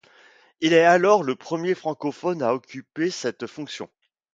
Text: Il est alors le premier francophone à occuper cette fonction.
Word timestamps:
Il 0.61 0.73
est 0.73 0.83
alors 0.83 1.21
le 1.21 1.35
premier 1.35 1.75
francophone 1.75 2.41
à 2.41 2.55
occuper 2.55 3.11
cette 3.11 3.45
fonction. 3.45 3.87